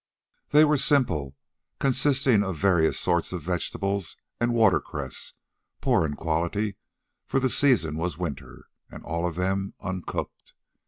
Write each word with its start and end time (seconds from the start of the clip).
They 0.49 0.65
were 0.65 0.77
simple, 0.77 1.35
consisting 1.79 2.43
of 2.43 2.57
various 2.57 2.97
sorts 2.99 3.31
of 3.31 3.43
vegetables 3.43 4.17
and 4.39 4.51
watercress—poor 4.51 6.05
in 6.07 6.15
quality, 6.15 6.77
for 7.27 7.39
the 7.39 7.49
season 7.49 7.97
was 7.97 8.17
winter, 8.17 8.65
and 8.89 9.03
all 9.03 9.27
of 9.27 9.35
them 9.35 9.75
uncooked. 9.79 10.53